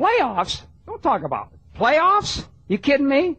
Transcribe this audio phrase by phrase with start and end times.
[0.00, 0.62] Playoffs?
[0.86, 1.78] Don't talk about it.
[1.78, 2.46] Playoffs?
[2.68, 3.36] You kidding me?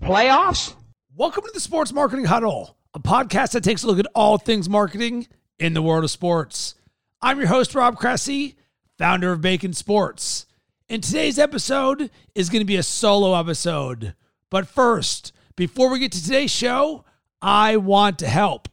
[0.00, 0.76] Playoffs?
[1.16, 4.68] Welcome to the Sports Marketing Huddle, a podcast that takes a look at all things
[4.68, 5.26] marketing
[5.58, 6.76] in the world of sports.
[7.20, 8.54] I'm your host, Rob Cressy,
[8.96, 10.46] founder of Bacon Sports.
[10.88, 14.14] And today's episode is going to be a solo episode.
[14.50, 17.04] But first, before we get to today's show,
[17.42, 18.68] I want to help.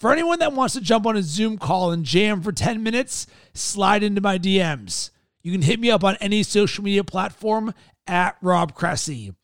[0.00, 3.28] For anyone that wants to jump on a Zoom call and jam for 10 minutes,
[3.54, 5.11] slide into my DMs.
[5.42, 7.74] You can hit me up on any social media platform
[8.06, 9.34] at Rob Cressy.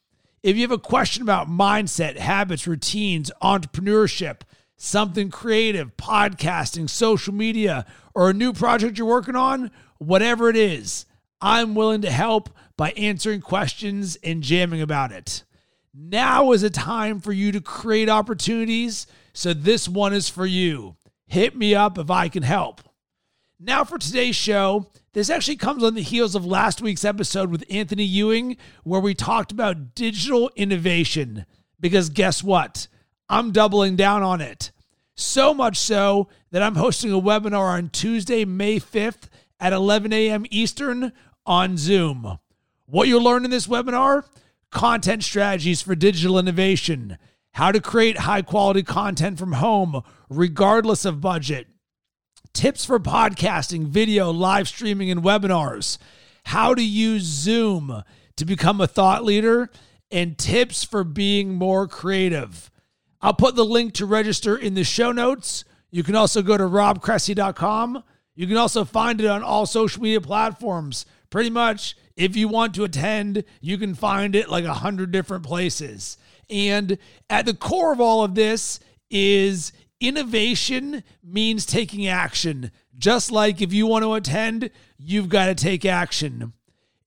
[0.42, 4.42] If you have a question about mindset, habits, routines, entrepreneurship,
[4.76, 11.06] something creative, podcasting, social media, or a new project you're working on, whatever it is,
[11.40, 15.42] I'm willing to help by answering questions and jamming about it.
[15.92, 20.96] Now is a time for you to create opportunities, so this one is for you.
[21.26, 22.82] Hit me up if I can help.
[23.60, 24.86] Now, for today's show,
[25.18, 29.14] this actually comes on the heels of last week's episode with Anthony Ewing, where we
[29.14, 31.44] talked about digital innovation.
[31.80, 32.86] Because guess what?
[33.28, 34.70] I'm doubling down on it.
[35.16, 39.28] So much so that I'm hosting a webinar on Tuesday, May 5th
[39.58, 40.46] at 11 a.m.
[40.50, 41.12] Eastern
[41.44, 42.38] on Zoom.
[42.86, 44.24] What you'll learn in this webinar
[44.70, 47.18] content strategies for digital innovation,
[47.54, 50.00] how to create high quality content from home,
[50.30, 51.66] regardless of budget
[52.52, 55.98] tips for podcasting, video, live streaming, and webinars,
[56.44, 58.02] how to use Zoom
[58.36, 59.70] to become a thought leader,
[60.10, 62.70] and tips for being more creative.
[63.20, 65.64] I'll put the link to register in the show notes.
[65.90, 68.04] You can also go to robcressy.com.
[68.34, 71.04] You can also find it on all social media platforms.
[71.30, 75.44] Pretty much, if you want to attend, you can find it like a hundred different
[75.44, 76.16] places.
[76.48, 82.70] And at the core of all of this is Innovation means taking action.
[82.96, 86.52] Just like if you want to attend, you've got to take action.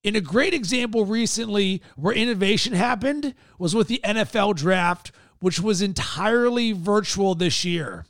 [0.03, 5.81] In a great example recently where innovation happened was with the NFL draft, which was
[5.81, 8.05] entirely virtual this year.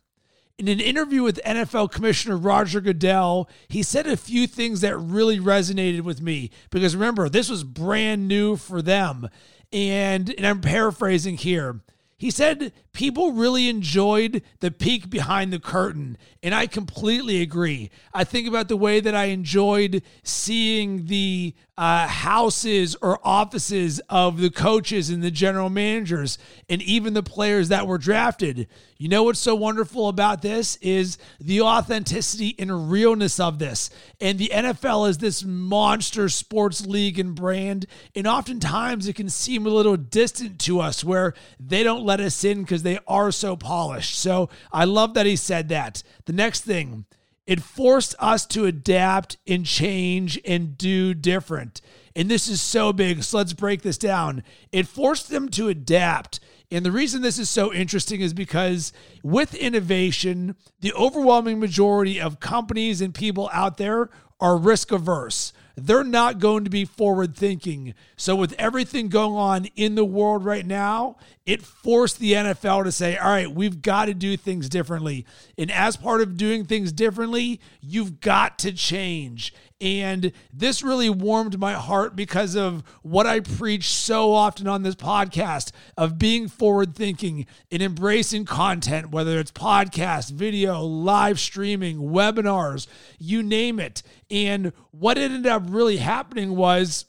[0.58, 5.40] In an interview with NFL Commissioner Roger Goodell, he said a few things that really
[5.40, 9.28] resonated with me because remember, this was brand new for them.
[9.74, 11.82] And, and I'm paraphrasing here.
[12.22, 17.90] He said people really enjoyed the peek behind the curtain, and I completely agree.
[18.14, 24.40] I think about the way that I enjoyed seeing the uh, houses or offices of
[24.40, 26.38] the coaches and the general managers,
[26.70, 28.68] and even the players that were drafted.
[29.00, 33.90] You know what's so wonderful about this is the authenticity and realness of this.
[34.20, 39.66] And the NFL is this monster sports league and brand, and oftentimes it can seem
[39.66, 43.56] a little distant to us where they don't let us in because they are so
[43.56, 44.20] polished.
[44.20, 46.04] So I love that he said that.
[46.26, 47.06] The next thing,
[47.48, 51.80] it forced us to adapt and change and do different.
[52.14, 53.24] And this is so big.
[53.24, 54.44] So let's break this down.
[54.74, 56.42] It forced them to adapt.
[56.70, 58.92] And the reason this is so interesting is because
[59.24, 64.10] with innovation, the overwhelming majority of companies and people out there
[64.42, 67.94] are risk averse they're not going to be forward thinking.
[68.16, 72.92] So, with everything going on in the world right now, it forced the NFL to
[72.92, 75.26] say, all right, we've got to do things differently.
[75.58, 79.54] And as part of doing things differently, you've got to change.
[79.82, 84.94] And this really warmed my heart because of what I preach so often on this
[84.94, 92.86] podcast of being forward thinking and embracing content, whether it's podcast, video, live streaming, webinars,
[93.18, 94.04] you name it.
[94.30, 97.06] And what ended up really happening was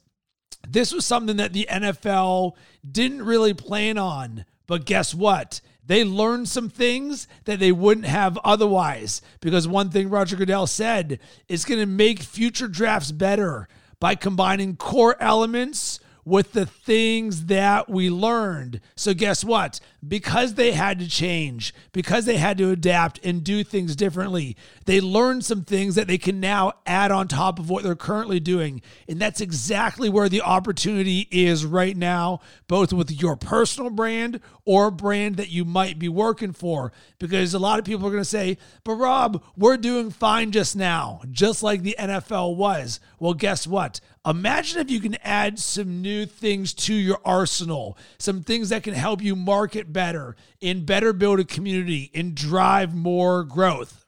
[0.66, 2.52] this was something that the NFL
[2.90, 4.46] didn't really plan on.
[4.72, 5.60] But guess what?
[5.84, 9.20] They learned some things that they wouldn't have otherwise.
[9.42, 13.68] Because one thing Roger Goodell said is going to make future drafts better
[14.00, 18.80] by combining core elements with the things that we learned.
[18.96, 19.80] So, guess what?
[20.06, 25.00] Because they had to change, because they had to adapt and do things differently, they
[25.00, 28.82] learned some things that they can now add on top of what they're currently doing.
[29.08, 34.90] And that's exactly where the opportunity is right now, both with your personal brand or
[34.90, 36.92] brand that you might be working for.
[37.18, 40.76] Because a lot of people are going to say, but Rob, we're doing fine just
[40.76, 43.00] now, just like the NFL was.
[43.18, 44.00] Well, guess what?
[44.24, 48.94] Imagine if you can add some new things to your arsenal, some things that can
[48.94, 54.04] help you market better and better build a community and drive more growth.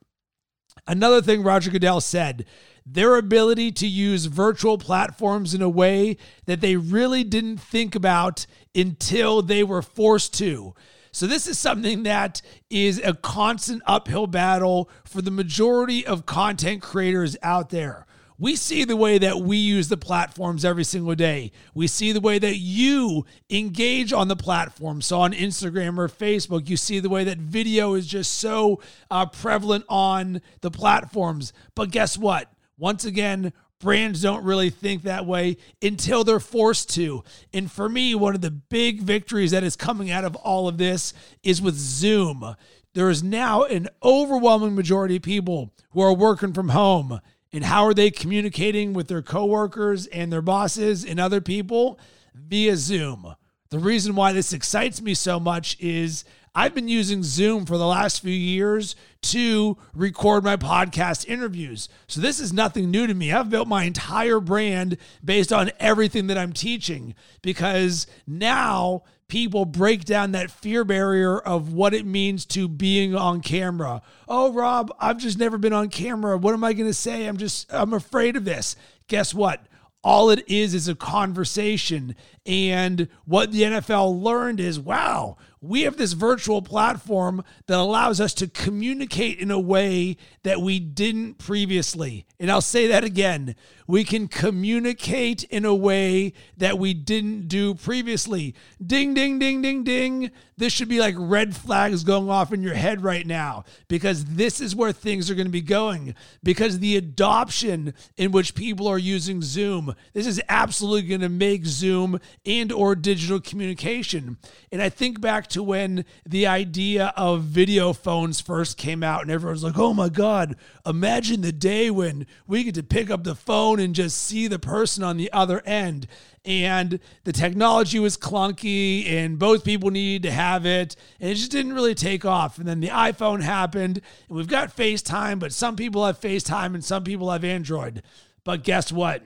[0.87, 2.44] Another thing Roger Goodell said
[2.87, 8.46] their ability to use virtual platforms in a way that they really didn't think about
[8.75, 10.75] until they were forced to.
[11.10, 16.82] So, this is something that is a constant uphill battle for the majority of content
[16.82, 18.06] creators out there
[18.38, 21.52] we see the way that we use the platforms every single day.
[21.72, 25.02] We see the way that you engage on the platform.
[25.02, 29.26] So on Instagram or Facebook, you see the way that video is just so uh,
[29.26, 31.52] prevalent on the platforms.
[31.76, 32.52] But guess what?
[32.76, 37.22] Once again, brands don't really think that way until they're forced to.
[37.52, 40.78] And for me, one of the big victories that is coming out of all of
[40.78, 41.14] this
[41.44, 42.56] is with Zoom.
[42.94, 47.20] There is now an overwhelming majority of people who are working from home
[47.55, 52.01] and how are they communicating with their coworkers and their bosses and other people?
[52.35, 53.37] Via Zoom.
[53.71, 57.87] The reason why this excites me so much is I've been using Zoom for the
[57.87, 61.89] last few years to record my podcast interviews.
[62.09, 63.33] So this is nothing new to me.
[63.33, 70.04] I've built my entire brand based on everything that I'm teaching because now people break
[70.04, 74.00] down that fear barrier of what it means to being on camera.
[74.28, 76.38] Oh, Rob, I've just never been on camera.
[76.38, 77.26] What am I going to say?
[77.26, 78.76] I'm just, I'm afraid of this.
[79.08, 79.66] Guess what?
[80.04, 82.14] All it is is a conversation.
[82.46, 88.34] And what the NFL learned is wow, we have this virtual platform that allows us
[88.34, 92.26] to communicate in a way that we didn't previously.
[92.38, 93.56] And I'll say that again.
[93.87, 98.55] We can communicate in a way that we didn't do previously.
[98.84, 100.31] Ding, ding, ding, ding, ding.
[100.56, 104.60] This should be like red flags going off in your head right now because this
[104.60, 106.14] is where things are going to be going.
[106.43, 111.67] Because the adoption in which people are using Zoom, this is absolutely going to make
[111.67, 114.38] Zoom and or digital communication.
[114.72, 119.31] And I think back to when the idea of video phones first came out and
[119.31, 120.56] everyone's like, "Oh my god,
[120.87, 124.59] imagine the day when we get to pick up the phone and just see the
[124.59, 126.06] person on the other end."
[126.45, 131.51] and the technology was clunky and both people needed to have it and it just
[131.51, 132.59] didn't really take off.
[132.59, 136.85] And then the iphone happened and we've got facetime but some people have facetime and
[136.85, 138.03] some people have android.
[138.45, 139.23] But guess what?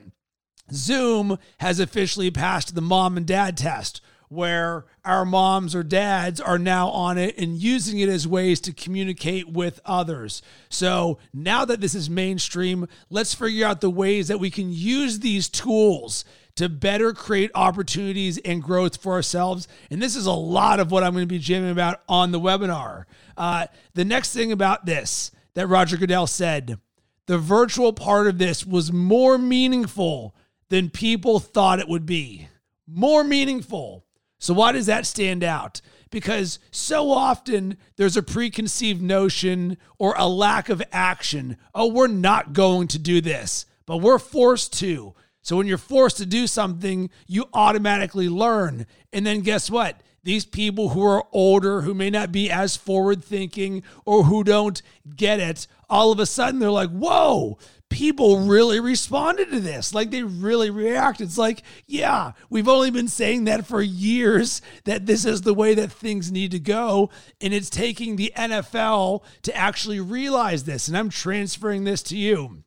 [0.71, 6.59] Zoom has officially passed the mom and dad test where our moms or dads are
[6.59, 10.41] now on it and using it as ways to communicate with others.
[10.69, 15.19] So now that this is mainstream, let's figure out the ways that we can use
[15.19, 16.23] these tools
[16.55, 19.67] to better create opportunities and growth for ourselves.
[19.89, 22.39] And this is a lot of what I'm going to be jamming about on the
[22.39, 23.05] webinar.
[23.35, 26.77] Uh, the next thing about this that Roger Goodell said
[27.25, 30.35] the virtual part of this was more meaningful
[30.69, 32.47] than people thought it would be.
[32.87, 34.05] More meaningful.
[34.39, 35.81] So, why does that stand out?
[36.09, 41.57] Because so often there's a preconceived notion or a lack of action.
[41.75, 45.13] Oh, we're not going to do this, but we're forced to.
[45.41, 48.85] So when you're forced to do something, you automatically learn.
[49.13, 50.01] And then guess what?
[50.23, 54.81] These people who are older, who may not be as forward thinking or who don't
[55.15, 57.57] get it, all of a sudden they're like, whoa,
[57.89, 59.93] people really responded to this.
[59.93, 61.27] Like they really reacted.
[61.27, 65.73] It's like, yeah, we've only been saying that for years that this is the way
[65.73, 67.09] that things need to go.
[67.41, 70.87] And it's taking the NFL to actually realize this.
[70.87, 72.63] And I'm transferring this to you.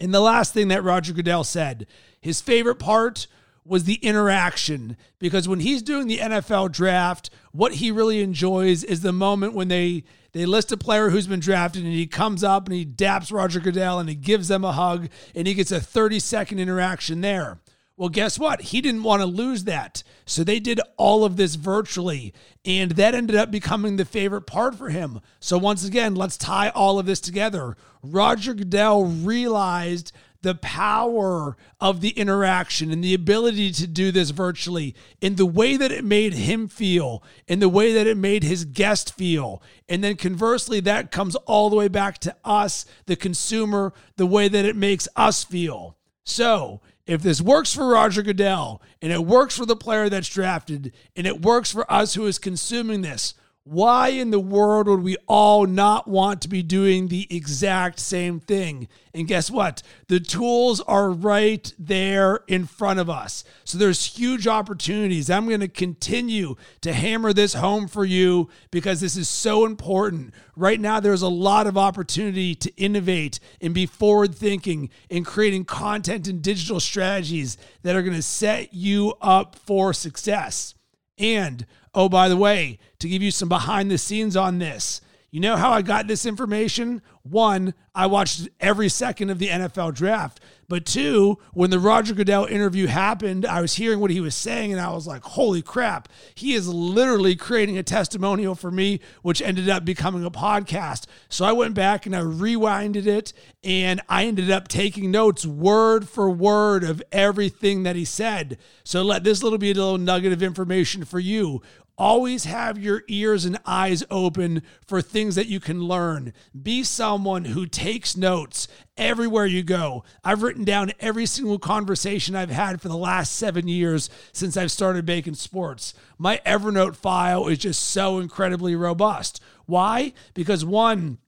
[0.00, 1.86] And the last thing that Roger Goodell said,
[2.20, 3.26] his favorite part
[3.64, 9.00] was the interaction because when he's doing the NFL draft, what he really enjoys is
[9.00, 12.66] the moment when they they list a player who's been drafted and he comes up
[12.66, 15.80] and he daps Roger Goodell and he gives them a hug and he gets a
[15.80, 17.60] 30 second interaction there.
[17.96, 18.60] Well, guess what?
[18.60, 20.02] He didn't want to lose that.
[20.26, 22.34] So they did all of this virtually.
[22.64, 25.20] And that ended up becoming the favorite part for him.
[25.38, 27.76] So, once again, let's tie all of this together.
[28.02, 30.10] Roger Goodell realized
[30.44, 35.78] the power of the interaction and the ability to do this virtually in the way
[35.78, 39.62] that it made him feel, in the way that it made his guest feel.
[39.88, 44.46] And then conversely, that comes all the way back to us, the consumer, the way
[44.48, 45.96] that it makes us feel.
[46.26, 50.92] So, if this works for Roger Goodell and it works for the player that's drafted
[51.16, 53.32] and it works for us who is consuming this,
[53.66, 58.38] why in the world would we all not want to be doing the exact same
[58.38, 58.88] thing?
[59.14, 59.82] And guess what?
[60.08, 63.42] The tools are right there in front of us.
[63.64, 65.30] So there's huge opportunities.
[65.30, 70.34] I'm going to continue to hammer this home for you because this is so important.
[70.56, 75.64] Right now, there's a lot of opportunity to innovate and be forward thinking in creating
[75.64, 80.74] content and digital strategies that are going to set you up for success.
[81.16, 81.64] And
[81.94, 85.56] oh, by the way, to give you some behind the scenes on this, you know
[85.56, 87.02] how I got this information?
[87.22, 92.46] One, I watched every second of the NFL draft, But two, when the Roger Goodell
[92.46, 96.08] interview happened, I was hearing what he was saying and I was like, holy crap,
[96.34, 101.06] he is literally creating a testimonial for me, which ended up becoming a podcast.
[101.28, 106.08] So I went back and I rewinded it and I ended up taking notes word
[106.08, 108.58] for word of everything that he said.
[108.84, 111.62] So let this little be a little nugget of information for you.
[111.96, 116.32] Always have your ears and eyes open for things that you can learn.
[116.60, 118.66] Be someone who takes notes
[118.96, 120.04] everywhere you go.
[120.22, 124.70] I've written down every single conversation I've had for the last seven years since I've
[124.70, 125.94] started Bacon Sports.
[126.18, 129.40] My Evernote file is just so incredibly robust.
[129.66, 130.12] Why?
[130.34, 131.18] Because one,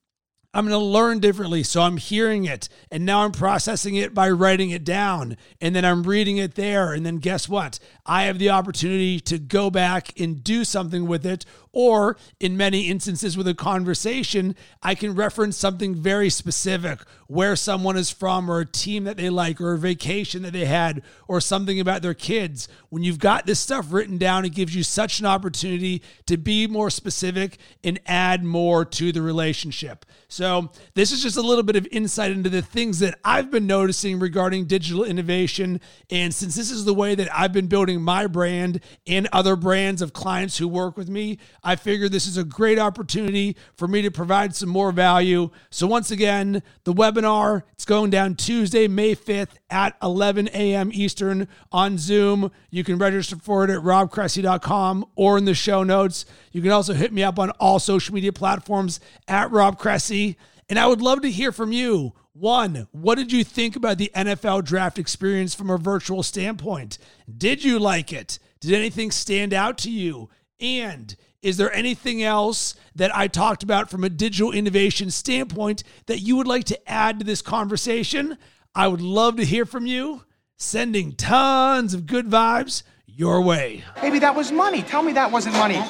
[0.57, 1.63] I'm going to learn differently.
[1.63, 5.85] So I'm hearing it and now I'm processing it by writing it down and then
[5.85, 6.95] I'm reading it there.
[6.95, 7.79] And then guess what?
[8.07, 11.45] I have the opportunity to go back and do something with it.
[11.73, 17.97] Or in many instances with a conversation, I can reference something very specific where someone
[17.97, 21.41] is from or a team that they like or a vacation that they had or
[21.41, 22.69] something about their kids.
[22.89, 26.67] When you've got this stuff written down, it gives you such an opportunity to be
[26.67, 30.05] more specific and add more to the relationship.
[30.29, 33.67] So, this is just a little bit of insight into the things that I've been
[33.67, 35.81] noticing regarding digital innovation.
[36.11, 40.03] And since this is the way that I've been building my brand and other brands
[40.03, 44.03] of clients who work with me, I figure this is a great opportunity for me
[44.03, 45.51] to provide some more value.
[45.71, 50.91] So, once again, the webinar, it's going down Tuesday, May 5th at 11 a.m.
[50.93, 52.51] Eastern on Zoom.
[52.71, 56.27] You can register for it at robcressy.com or in the show notes.
[56.53, 60.37] You can also hit me up on all social media platforms at Rob Cressy.
[60.69, 62.13] And I would love to hear from you.
[62.33, 66.99] One, what did you think about the NFL draft experience from a virtual standpoint?
[67.35, 68.39] Did you like it?
[68.61, 70.29] Did anything stand out to you?
[70.61, 76.19] And is there anything else that I talked about from a digital innovation standpoint that
[76.19, 78.37] you would like to add to this conversation?
[78.75, 80.25] I would love to hear from you.
[80.57, 83.85] Sending tons of good vibes your way.
[84.03, 84.83] Maybe that was money.
[84.83, 85.81] Tell me that wasn't money.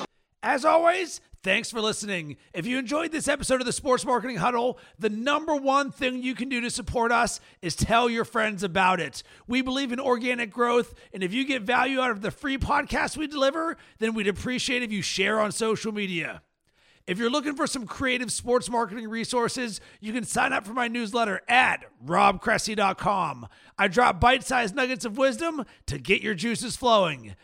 [0.42, 2.38] As always, Thanks for listening.
[2.52, 6.34] If you enjoyed this episode of the Sports Marketing Huddle, the number one thing you
[6.34, 9.22] can do to support us is tell your friends about it.
[9.46, 13.16] We believe in organic growth, and if you get value out of the free podcast
[13.16, 16.42] we deliver, then we'd appreciate if you share on social media.
[17.06, 20.88] If you're looking for some creative sports marketing resources, you can sign up for my
[20.88, 23.46] newsletter at robcressy.com.
[23.78, 27.36] I drop bite sized nuggets of wisdom to get your juices flowing.